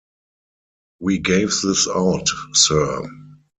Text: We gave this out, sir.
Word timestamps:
We 0.99 1.19
gave 1.19 1.49
this 1.61 1.87
out, 1.87 2.25
sir. 2.53 3.03